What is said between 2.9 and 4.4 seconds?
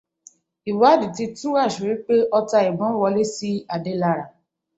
wọlé sí Adé lára.